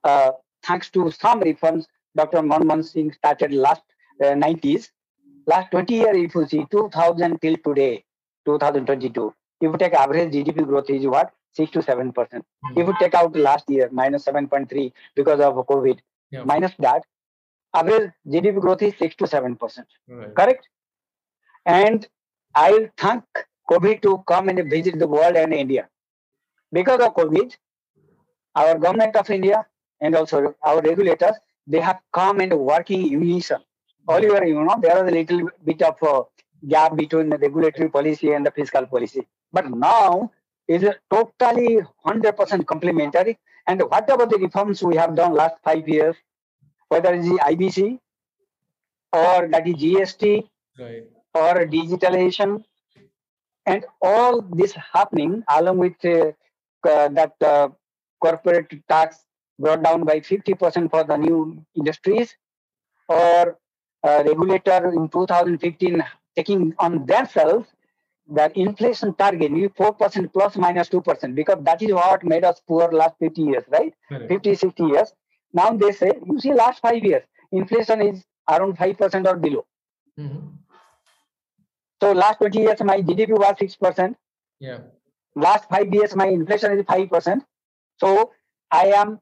[0.03, 0.31] uh,
[0.63, 2.39] thanks to some reforms, Dr.
[2.39, 3.81] Manmohan Singh started last
[4.23, 4.89] uh, 90s.
[5.47, 8.03] Last 20 years, if you see 2000 till today,
[8.45, 11.31] 2022, if you take average GDP growth is what?
[11.53, 12.45] 6 to 7 percent.
[12.65, 12.79] Mm-hmm.
[12.79, 15.99] If you take out last year, minus 7.3 because of COVID,
[16.31, 16.43] yeah.
[16.43, 17.03] minus that,
[17.73, 19.87] average GDP growth is 6 to 7 percent.
[20.07, 20.33] Right.
[20.35, 20.67] Correct?
[21.65, 22.07] And
[22.55, 23.23] I thank
[23.69, 25.87] COVID to come and visit the world and India.
[26.71, 27.55] Because of COVID,
[28.55, 29.65] our government of India
[30.01, 31.35] and also our regulators,
[31.67, 33.61] they have come and working in unison.
[34.09, 36.23] Earlier, you know, there was a little bit of a
[36.67, 39.27] gap between the regulatory policy and the fiscal policy.
[39.53, 40.31] But now
[40.67, 43.37] is totally 100% complementary.
[43.67, 46.15] And whatever the reforms we have done last five years,
[46.89, 47.99] whether it's the IBC
[49.13, 51.03] or that is GST right.
[51.33, 52.63] Or digitalization,
[53.65, 56.31] and all this happening along with uh,
[56.87, 57.69] uh, that uh,
[58.21, 59.19] corporate tax
[59.59, 62.35] brought down by 50% for the new industries,
[63.07, 63.57] or
[64.03, 66.03] uh, regulator in 2015
[66.35, 67.67] taking on themselves
[68.29, 72.89] that inflation target is 4% plus minus 2% because that is what made us poor
[72.91, 73.93] last 50 years, right?
[74.27, 75.13] 50, 60 years.
[75.53, 79.65] Now they say, you see, last five years, inflation is around 5% or below.
[80.19, 80.47] Mm-hmm.
[82.01, 84.15] So last 20 years, my GDP was 6%.
[84.59, 84.79] Yeah.
[85.35, 87.41] Last five years, my inflation is 5%.
[87.99, 88.31] So
[88.71, 89.19] I am,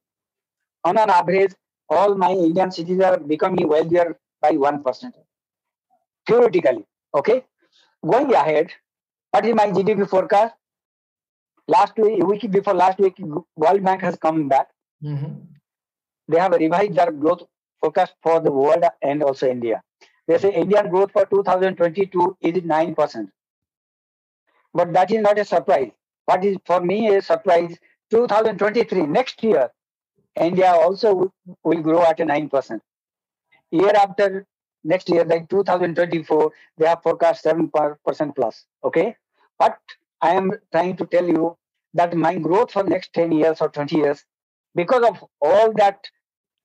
[0.86, 1.54] on an average,
[1.90, 5.12] all my Indian cities are becoming wealthier by 1%.
[6.26, 7.44] Theoretically, okay?
[8.06, 8.72] Going ahead,
[9.32, 10.56] what is my GDP forecast?
[11.68, 13.16] Last week, week before last week,
[13.56, 14.68] World Bank has come back.
[15.04, 15.34] Mm-hmm.
[16.30, 17.44] They have revised their growth
[17.82, 19.82] forecast for the world and also India.
[20.30, 23.32] They say Indian growth for 2022 is 9%.
[24.76, 25.90] But that is not a surprise.
[26.26, 27.76] What is for me a surprise,
[28.12, 29.72] 2023, next year,
[30.40, 32.80] India also will grow at a 9%.
[33.72, 34.46] Year after
[34.84, 38.66] next year, like 2024, they have forecast 7% plus.
[38.84, 39.16] Okay.
[39.58, 39.80] But
[40.22, 41.58] I am trying to tell you
[41.96, 44.24] that my growth for next 10 years or 20 years,
[44.76, 46.08] because of all that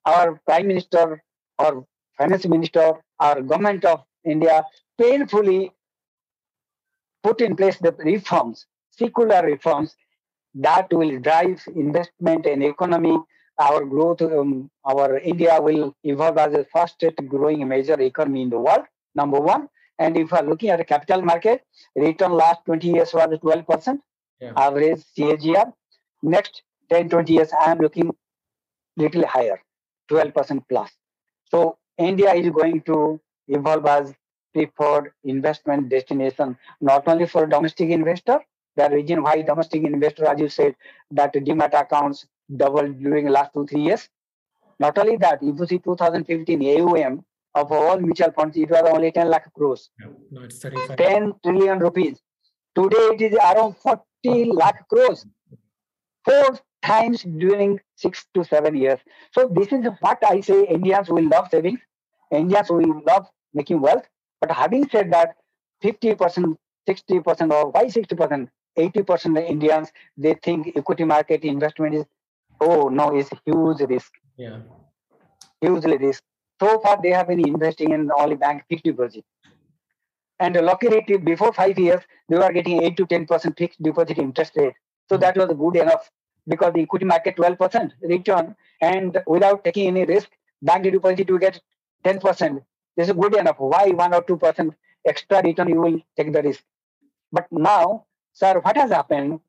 [0.05, 1.23] our prime minister
[1.59, 1.87] or
[2.19, 4.65] finance minister or government of India
[5.01, 5.73] painfully
[7.23, 9.97] put in place the reforms, secular reforms
[10.55, 13.19] that will drive investment and economy
[13.59, 18.59] our growth, um, our India will evolve as the fastest growing major economy in the
[18.59, 19.69] world, number one.
[19.99, 21.63] And if we are looking at the capital market,
[21.95, 23.99] return last 20 years was 12%,
[24.41, 24.53] yeah.
[24.57, 25.73] average CAGR.
[26.23, 28.11] Next 10, 20 years, I am looking
[28.97, 29.61] little higher,
[30.11, 30.91] 12% plus.
[31.49, 34.15] So India is going to evolve as
[34.53, 38.41] preferred investment destination, not only for domestic investor,
[38.77, 40.75] the reason why domestic investor, as you said,
[41.11, 42.27] that demat accounts
[42.57, 44.09] doubled during the last two, three years.
[44.81, 49.13] Not only that, if you see 2015 AUM of all mutual funds, it was only
[49.13, 49.91] 10 lakh crores.
[50.31, 52.21] No, it's 10 trillion rupees.
[52.75, 55.27] Today it is around 40 lakh crores.
[56.25, 59.01] Four times during six to seven years.
[59.33, 61.81] So this is what I say Indians will love savings.
[62.31, 64.05] Indians will love making wealth.
[64.41, 65.37] But having said that,
[65.83, 66.57] 50%,
[66.89, 68.49] 60% or why 60%?
[68.77, 72.05] 80% of Indians, they think equity market investment is
[72.61, 74.13] oh no, it's huge risk.
[74.37, 74.59] Yeah.
[75.61, 76.23] Hugely risk.
[76.61, 79.25] So far, they have been investing in only bank fixed deposit.
[80.41, 84.75] And rate before five years, they were getting 8 to 10% fixed deposit interest rate.
[85.09, 85.43] So that hmm.
[85.43, 86.11] was good enough
[86.47, 90.29] because the equity market 12% return and without taking any risk,
[90.63, 91.61] bank deposit you get
[92.05, 92.63] 10%.
[92.97, 93.57] This is good enough.
[93.59, 94.75] Why 1 or 2%
[95.07, 96.63] extra return you will take the risk?
[97.33, 99.41] But now, sir, what has happened?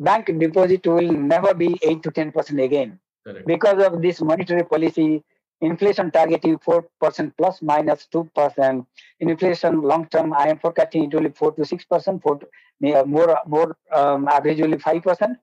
[0.00, 2.98] bank deposit will never be 8 to 10% again.
[3.24, 3.46] Correct.
[3.46, 5.22] Because of this monetary policy,
[5.60, 8.86] inflation targeting 4% plus minus 2%.
[9.20, 13.38] Inflation long term, I am forecasting it will be 4 to 6%, 4 to, more,
[13.46, 15.36] more um, average will be 5%.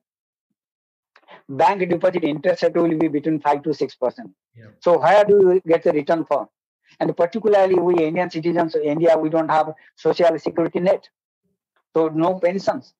[1.48, 4.34] Bank deposit interest rate will be between 5 to 6%.
[4.56, 4.66] Yeah.
[4.80, 6.48] So, where do you get the return from?
[7.00, 11.08] And particularly, we Indian citizens, of India, we don't have social security net.
[11.94, 12.94] So, no pensions.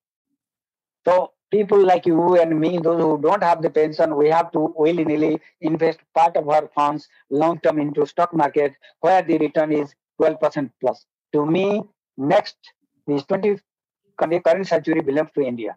[1.06, 4.72] So, people like you and me, those who don't have the pension, we have to
[4.76, 10.70] willy-nilly invest part of our funds long-term into stock market where the return is 12%
[10.80, 11.04] plus.
[11.34, 11.82] To me,
[12.16, 12.56] next,
[13.06, 13.60] this 20
[14.18, 15.76] current century belongs to India.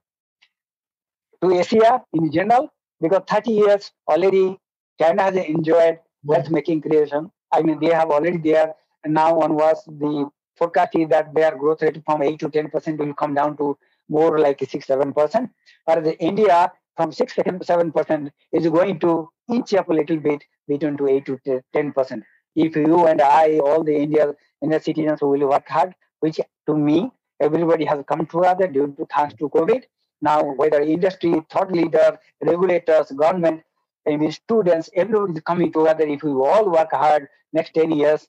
[1.41, 2.69] To Asia in general,
[3.01, 4.57] because 30 years already
[4.99, 7.31] China has enjoyed wealth making creation.
[7.51, 8.73] I mean, they have already there.
[9.03, 13.13] And now onwards, the forecast is that their growth rate from 8 to 10% will
[13.13, 13.77] come down to
[14.09, 15.49] more like 6 7%.
[15.85, 21.07] Whereas India, from 6 7% is going to inch up a little bit between to
[21.07, 22.23] 8 to 10%.
[22.55, 27.11] If you and I, all the India, Indian citizens will work hard, which to me,
[27.41, 29.83] everybody has come together due to thanks to COVID.
[30.21, 33.61] Now, whether industry, thought leader, regulators, government,
[34.07, 36.05] mean, students, everybody is coming together.
[36.05, 38.27] If we all work hard next 10 years,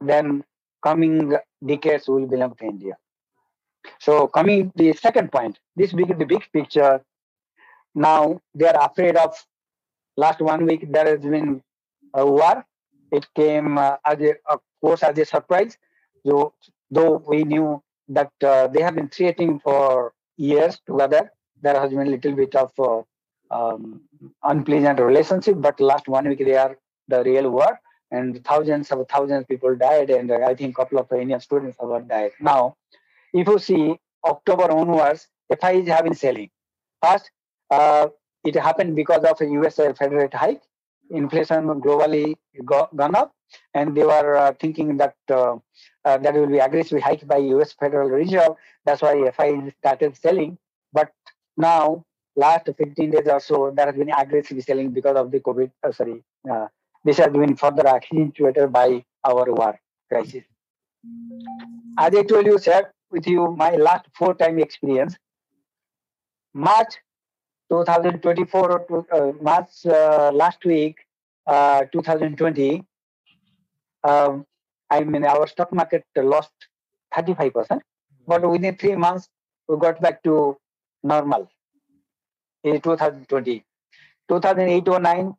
[0.00, 0.44] then
[0.82, 2.96] coming decades will belong to India.
[3.98, 7.02] So coming to the second point, this big the big picture.
[7.94, 9.34] Now they are afraid of.
[10.16, 11.62] Last one week there has been
[12.14, 12.64] a war.
[13.10, 15.78] It came uh, as a, of course as a surprise.
[16.26, 16.52] So
[16.90, 22.06] though we knew that uh, they have been threatening for years together, there has been
[22.06, 23.02] a little bit of uh,
[23.54, 24.02] um,
[24.44, 25.56] unpleasant relationship.
[25.58, 26.76] But last one week they are
[27.08, 30.98] the real war, and thousands of thousands of people died, and I think a couple
[30.98, 32.32] of Indian students have died.
[32.40, 32.76] Now
[33.32, 35.28] if you see October onwards,
[35.60, 36.50] FIs have been selling.
[37.02, 37.30] First,
[37.70, 38.08] uh,
[38.44, 40.62] it happened because of a US Fed rate hike.
[41.10, 43.32] Inflation globally gone up,
[43.74, 45.56] and they were uh, thinking that uh,
[46.04, 48.52] uh that will be aggressive hike by US Federal Reserve.
[48.84, 50.58] That's why FI started selling.
[50.92, 51.12] But
[51.56, 52.04] now,
[52.36, 55.70] last 15 days or so, there has been aggressive selling because of the COVID.
[55.82, 56.66] Uh, sorry, uh,
[57.04, 60.44] this has been further accentuated by our war crisis.
[61.98, 65.16] As I told you, sir, with you my last four time experience.
[66.52, 66.94] March
[67.70, 70.96] 2024 or uh, March last week,
[71.46, 72.84] uh, 2020,
[74.04, 74.46] um,
[74.90, 76.52] I mean, our stock market lost
[77.14, 77.80] 35%,
[78.26, 79.28] but within three months,
[79.68, 80.56] we got back to
[81.02, 81.48] normal
[82.64, 83.64] in 2020.
[84.28, 85.34] 2008 or 9,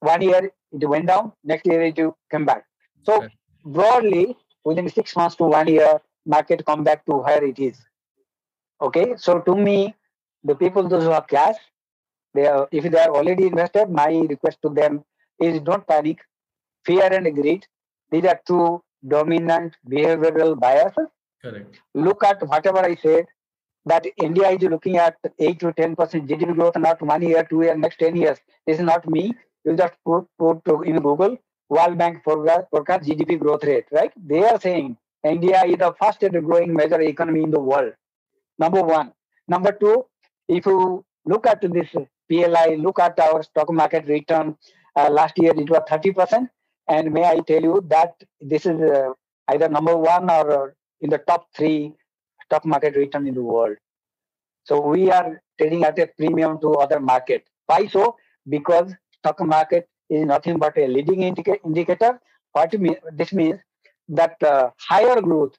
[0.00, 1.98] one year it went down, next year it
[2.30, 2.64] came back.
[3.02, 3.28] So,
[3.64, 7.78] broadly, within six months to one year, market come back to where it is.
[8.80, 9.94] Okay, so to me,
[10.44, 11.56] the people those who have cash,
[12.34, 15.04] they are if they are already invested, my request to them
[15.38, 16.18] is don't panic.
[16.84, 17.66] Fear and greed,
[18.10, 21.08] these are two dominant behavioral biases.
[21.42, 21.80] Correct.
[21.94, 23.26] Look at whatever I said
[23.86, 27.62] that India is looking at 8 to 10 percent GDP growth, not one year, two
[27.62, 28.38] years, next 10 years.
[28.66, 29.32] This is not me.
[29.64, 31.38] You just put, put in Google
[31.68, 34.12] World Bank forecast, forecast GDP growth rate, right?
[34.16, 37.92] They are saying India is the fastest growing major economy in the world.
[38.58, 39.12] Number one.
[39.48, 40.06] Number two,
[40.48, 41.88] if you look at this
[42.28, 44.56] PLI, look at our stock market return,
[44.96, 46.48] uh, last year it was 30%.
[46.90, 49.12] And may I tell you that this is uh,
[49.48, 51.92] either number one or uh, in the top three
[52.44, 53.76] stock market return in the world.
[54.64, 57.44] So we are trading at a premium to other market.
[57.66, 58.16] Why so?
[58.48, 62.20] Because stock market is nothing but a leading indica- indicator.
[62.52, 63.60] What mean, this means
[64.08, 65.54] that uh, higher growth,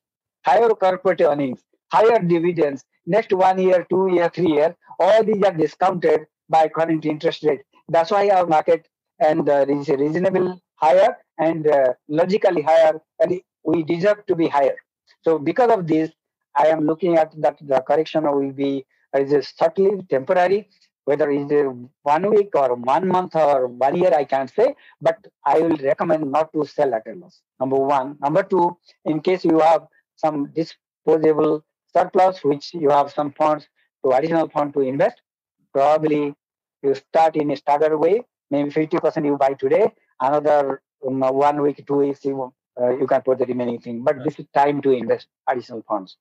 [0.45, 1.61] higher corporate earnings,
[1.93, 7.05] higher dividends, next one year, two year, three year, all these are discounted by current
[7.05, 7.61] interest rate.
[7.87, 8.89] That's why our market
[9.19, 14.75] and uh, reasonable higher and uh, logically higher, and we deserve to be higher.
[15.23, 16.11] So because of this,
[16.55, 20.69] I am looking at that the correction will be is certainly temporary
[21.05, 21.53] whether it's
[22.03, 26.31] one week or one month or one year, I can't say, but I will recommend
[26.31, 27.41] not to sell at a loss.
[27.59, 28.17] Number one.
[28.21, 31.63] Number two, in case you have some disposable
[31.93, 33.67] surplus, which you have some funds
[34.05, 35.21] to additional fund to invest,
[35.73, 36.35] probably
[36.83, 38.21] you start in a staggered way.
[38.51, 39.91] Maybe 50% you buy today,
[40.21, 44.03] another um, one week, two weeks, you, uh, you can put the remaining thing.
[44.03, 46.17] But this is time to invest additional funds.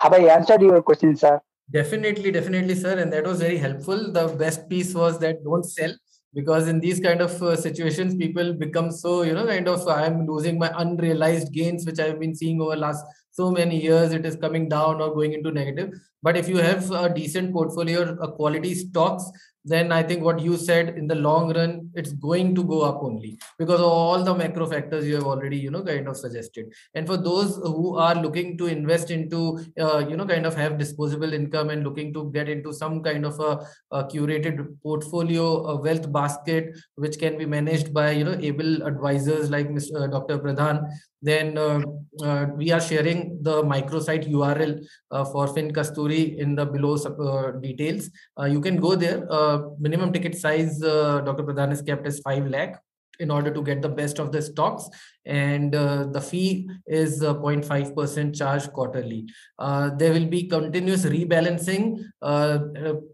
[0.00, 1.40] Have I answered your question, sir?
[1.72, 2.98] Definitely, definitely, sir.
[2.98, 4.12] And that was very helpful.
[4.12, 5.94] The best piece was that don't sell
[6.34, 10.26] because in these kind of uh, situations, people become so, you know, kind of, I'm
[10.26, 14.12] losing my unrealized gains, which I've been seeing over last so many years.
[14.12, 15.94] It is coming down or going into negative.
[16.22, 19.24] But if you have a decent portfolio, a quality stocks,
[19.64, 23.02] then I think what you said in the long run, it's going to go up
[23.02, 26.72] only because of all the macro factors you have already, you know, kind of suggested.
[26.94, 30.78] And for those who are looking to invest into, uh, you know, kind of have
[30.78, 35.80] disposable income and looking to get into some kind of a, a curated portfolio, a
[35.80, 40.04] wealth basket, which can be managed by, you know, able advisors like Mr.
[40.04, 40.38] Uh, Dr.
[40.38, 40.88] Pradhan,
[41.22, 41.82] then uh,
[42.22, 48.10] uh, we are sharing the microsite URL uh, for FinKasturi in the below uh, details.
[48.38, 49.26] Uh, you can go there.
[49.60, 51.42] Uh, minimum ticket size, Dr.
[51.42, 52.80] Pradhan is kept as 5 lakh
[53.18, 54.88] in order to get the best of the stocks
[55.26, 59.26] and uh, the fee is 0.5% charge quarterly.
[59.58, 62.58] Uh, there will be continuous rebalancing uh,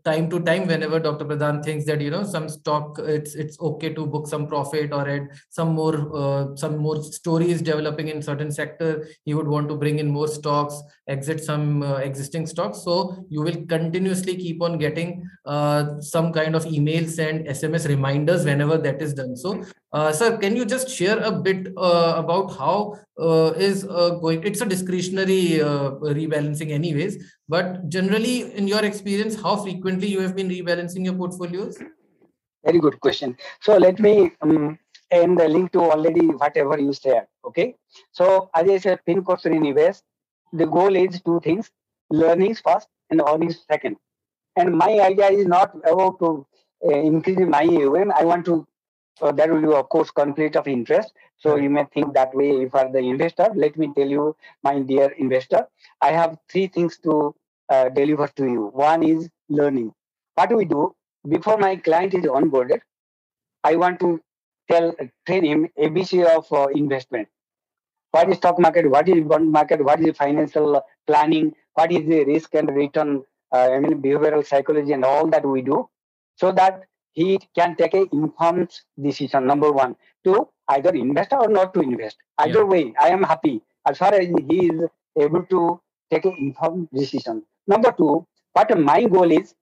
[0.04, 1.24] time to time whenever Dr.
[1.24, 5.08] Pradhan thinks that you know some stock it's it's okay to book some profit or
[5.08, 9.08] add some more some more stories developing in certain sector.
[9.24, 12.82] He would want to bring in more stocks, exit some existing stocks.
[12.82, 15.28] So you will continuously keep on getting
[16.00, 19.36] some kind of emails and SMS reminders whenever that is done.
[19.36, 24.10] So, uh, sir, can you just share a bit uh, about how uh, is uh,
[24.20, 24.42] going?
[24.44, 25.90] It's a discretionary uh,
[26.20, 27.18] rebalancing, anyways.
[27.48, 31.78] But generally, in your experience, how frequently you have been rebalancing your portfolios?
[32.64, 33.36] Very good question.
[33.60, 34.78] So let me um,
[35.10, 37.26] end the link to already whatever you said.
[37.44, 37.76] Okay.
[38.12, 40.02] So as I said, FinKasturi Nivesh.
[40.52, 41.70] The goal is two things:
[42.10, 43.96] learnings first and earnings second.
[44.56, 46.46] And my idea is not about to
[46.84, 48.12] uh, increase my AUM.
[48.12, 48.66] I want to,
[49.20, 51.12] uh, that will be, of course, conflict of interest.
[51.38, 53.48] So you may think that way for the investor.
[53.54, 55.66] Let me tell you, my dear investor,
[56.00, 57.34] I have three things to
[57.68, 58.66] uh, deliver to you.
[58.68, 59.92] One is learning.
[60.34, 60.94] What do we do?
[61.28, 62.80] Before my client is onboarded,
[63.64, 64.20] I want to
[64.70, 64.94] tell
[65.26, 67.28] train him ABC of uh, investment.
[68.10, 68.88] What is stock market?
[68.90, 69.84] What is bond market?
[69.84, 71.54] What is financial planning?
[71.74, 75.62] What is the risk and return uh, I mean, behavioral psychology and all that we
[75.62, 75.88] do,
[76.34, 78.70] so that he can take a informed
[79.00, 79.46] decision.
[79.46, 82.16] Number one, to either invest or not to invest.
[82.38, 82.64] Either yeah.
[82.64, 84.82] way, I am happy as far as he is
[85.18, 87.42] able to take an informed decision.
[87.66, 89.54] Number two, what my goal is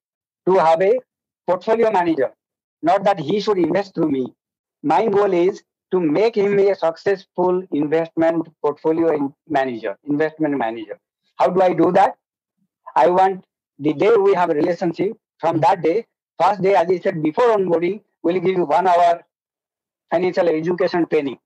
[0.47, 0.95] to have a
[1.47, 2.33] portfolio manager,
[2.83, 4.35] not that he should invest through me.
[4.83, 10.99] My goal is to make him a successful investment portfolio manager, investment manager.
[11.37, 12.17] How do I do that?
[12.97, 13.45] I want
[13.79, 16.07] the day we have a relationship, from that day,
[16.41, 19.23] first day, as I said before onboarding, we'll give you one hour
[20.15, 21.39] financial education training.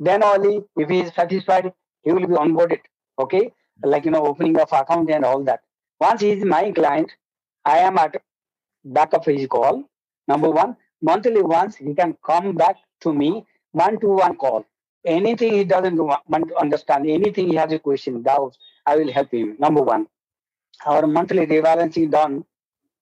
[0.00, 1.72] Then only, if he is satisfied,
[2.02, 2.80] he will be onboarded.
[3.18, 3.52] Okay,
[3.84, 5.60] like you know, opening of account and all that.
[6.00, 7.10] Once he is my client,
[7.64, 8.22] I am at
[8.84, 9.84] back of his call.
[10.28, 14.64] Number one, monthly once he can come back to me one to one call.
[15.04, 19.32] Anything he doesn't want to understand, anything he has a question, doubts, I will help
[19.32, 19.56] him.
[19.58, 20.06] Number one
[20.86, 22.44] our monthly rebalancing done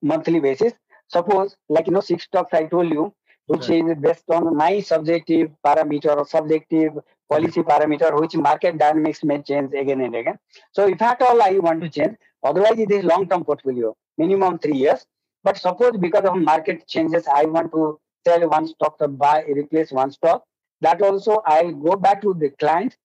[0.03, 0.73] monthly basis.
[1.09, 3.15] Suppose, like you know, six stocks I told you,
[3.47, 3.87] which right.
[3.89, 6.93] is based on my subjective parameter or subjective
[7.29, 10.39] policy parameter, which market dynamics may change again and again.
[10.73, 14.77] So, if at all I want to change, otherwise it is long-term portfolio, minimum three
[14.77, 15.07] years.
[15.45, 19.93] But suppose because of market changes, I want to sell one stock to buy, replace
[19.93, 20.45] one stock.
[20.81, 22.97] That also I'll go back to the client,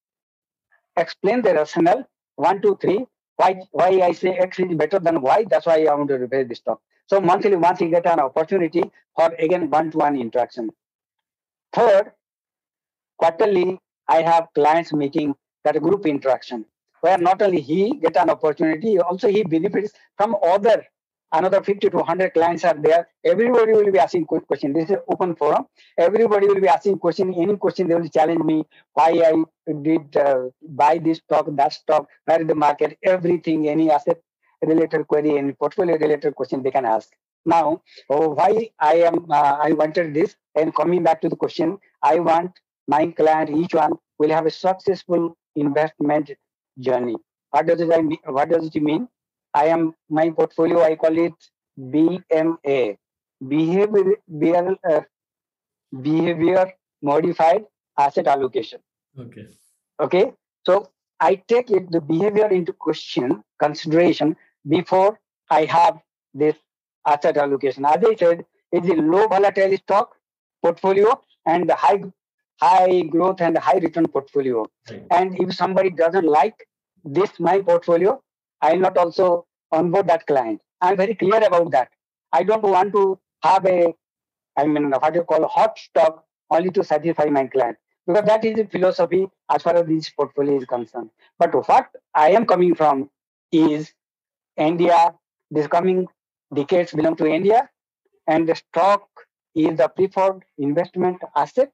[0.97, 5.45] explain the rationale, one, two, three, why why I say X is better than Y.
[5.49, 6.81] That's why I want to replace this stock.
[7.11, 8.83] So monthly, once you get an opportunity
[9.17, 10.69] for again one-to-one interaction.
[11.73, 12.13] Third,
[13.17, 15.35] quarterly, I have clients meeting
[15.65, 16.63] that group interaction
[17.01, 20.85] where not only he get an opportunity, also he benefits from other
[21.33, 23.09] another 50 to 100 clients are there.
[23.25, 24.71] Everybody will be asking quick question.
[24.71, 25.65] This is open forum.
[25.97, 27.33] Everybody will be asking question.
[27.33, 32.07] Any question they will challenge me why I did uh, buy this stock, that stock,
[32.23, 34.21] where the market, everything, any asset
[34.61, 37.09] related query, any portfolio related question they can ask.
[37.45, 41.77] Now, oh, why I am uh, I wanted this and coming back to the question,
[42.03, 42.51] I want
[42.87, 46.31] my client each one will have a successful investment
[46.79, 47.15] journey.
[47.49, 48.17] What does it mean?
[48.25, 49.07] What does it mean?
[49.53, 50.81] I am my portfolio.
[50.81, 51.33] I call it
[51.79, 52.97] BMA,
[53.47, 55.01] behavior uh,
[56.01, 57.65] behavior modified
[57.97, 58.79] asset allocation.
[59.19, 59.47] Okay.
[59.99, 60.31] Okay.
[60.65, 64.35] So I take it the behavior into question consideration
[64.67, 65.99] before I have
[66.33, 66.55] this
[67.05, 67.85] asset allocation.
[67.85, 70.15] As I said, it's a low volatile stock
[70.61, 72.01] portfolio and the high
[72.61, 74.65] high growth and high return portfolio.
[74.89, 75.05] Right.
[75.09, 76.67] And if somebody doesn't like
[77.03, 78.21] this my portfolio,
[78.61, 80.61] I'll not also onboard that client.
[80.79, 81.89] I'm very clear about that.
[82.31, 83.93] I don't want to have a,
[84.57, 88.55] I mean, what you call hot stock only to satisfy my client because that is
[88.55, 91.09] the philosophy as far as this portfolio is concerned.
[91.39, 93.09] But what I am coming from
[93.51, 93.93] is
[94.57, 95.13] India.
[95.49, 96.07] This coming
[96.53, 97.69] decades belong to India,
[98.27, 99.07] and the stock
[99.53, 101.71] is the preferred investment asset,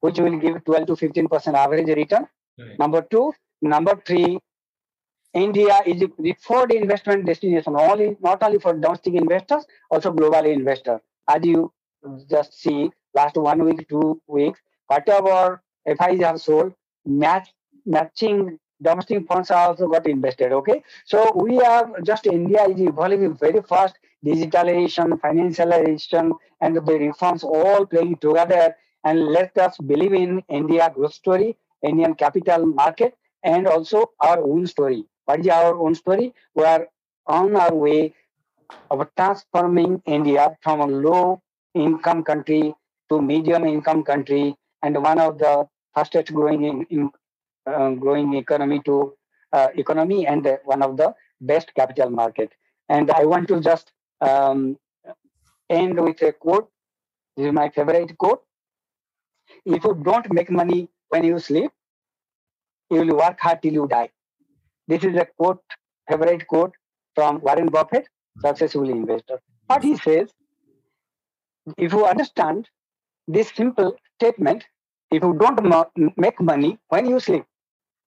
[0.00, 2.26] which will give 12 to 15 percent average return.
[2.58, 2.78] Right.
[2.78, 4.38] Number two, number three,
[5.34, 11.00] India is a preferred investment destination, only not only for domestic investors, also global investors.
[11.28, 11.72] As you
[12.30, 16.72] just see, last one week, two weeks, whatever FIs have sold,
[17.04, 17.52] match,
[17.84, 20.52] matching domestic funds are also got invested.
[20.52, 23.98] Okay, so we have just India is evolving very fast.
[24.24, 28.74] Digitalization, financialization, and the reforms all playing together.
[29.04, 34.66] And let us believe in India growth story Indian capital market and also our own
[34.66, 35.04] story.
[35.24, 36.34] What is our own story?
[36.54, 36.88] We are
[37.26, 38.14] on our way
[38.90, 41.42] of transforming India from a low
[41.74, 42.74] income country
[43.08, 47.10] to medium income country and one of the fastest growing in, in
[47.66, 49.14] growing economy to
[49.52, 52.52] uh, economy and one of the best capital market.
[52.88, 54.78] And I want to just um,
[55.68, 56.68] end with a quote.
[57.36, 58.42] This is my favorite quote.
[59.64, 61.70] If you don't make money when you sleep,
[62.90, 64.10] you will work hard till you die.
[64.88, 65.62] This is a quote,
[66.08, 66.72] favorite quote
[67.14, 68.08] from Warren Buffett,
[68.40, 69.40] successful investor.
[69.66, 70.30] What he says,
[71.76, 72.68] if you understand
[73.26, 74.64] this simple statement,
[75.10, 77.44] if you don't make money when you sleep,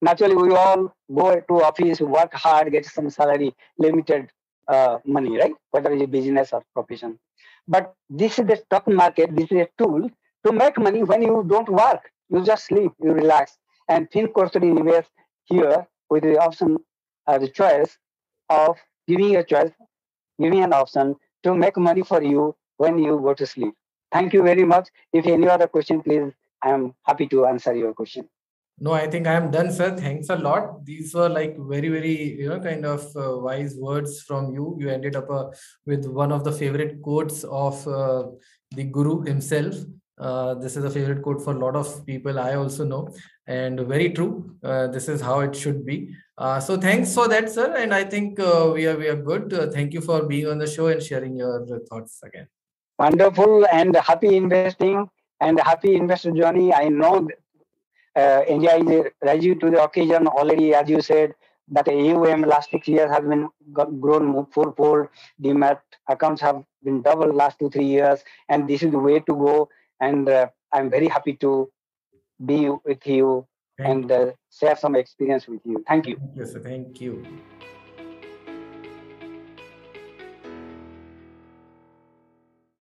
[0.02, 4.30] naturally we all go to office, work hard, get some salary, limited
[4.68, 5.54] uh, money, right?
[5.72, 7.20] Whether it's business or profession.
[7.68, 9.36] But this is the stock market.
[9.36, 10.10] This is a tool
[10.46, 12.12] to make money when you don't work.
[12.30, 13.58] You just sleep, you relax.
[13.90, 15.06] And think FinKasturi Nivesh
[15.46, 16.78] here with the option,
[17.28, 17.98] uh, the choice
[18.50, 18.78] of
[19.08, 19.72] giving a choice,
[20.40, 23.74] giving an option to make money for you when you go to sleep.
[24.12, 24.90] Thank you very much.
[25.14, 26.32] If any other question, please,
[26.64, 28.28] I am happy to answer your question.
[28.82, 29.96] No, I think I am done, sir.
[29.96, 30.86] Thanks a lot.
[30.86, 34.78] These were like very, very, you know, kind of uh, wise words from you.
[34.80, 35.50] You ended up uh,
[35.86, 38.24] with one of the favorite quotes of uh,
[38.72, 39.76] the Guru himself.
[40.18, 42.40] Uh, this is a favorite quote for a lot of people.
[42.40, 43.14] I also know,
[43.48, 44.56] and very true.
[44.64, 46.16] Uh, this is how it should be.
[46.38, 47.76] Uh, so thanks for that, sir.
[47.76, 49.52] And I think we are we are good.
[49.74, 52.48] thank you for being on the show and sharing your thoughts again.
[52.98, 55.10] Wonderful and happy investing
[55.40, 56.74] and happy investor journey.
[56.74, 57.28] I know
[58.16, 61.34] uh, India is rising to the occasion already, as you said,
[61.72, 65.08] that AUM last six years has been grown fourfold.
[65.42, 68.24] Demat accounts have been double last two, three years.
[68.50, 69.70] And this is the way to go.
[70.02, 71.72] And uh, I'm very happy to
[72.44, 73.46] be with you
[73.78, 75.84] Thank and uh, share some experience with you.
[75.88, 76.20] Thank you.
[76.36, 76.54] Yes.
[76.54, 76.60] Sir.
[76.60, 77.26] Thank you.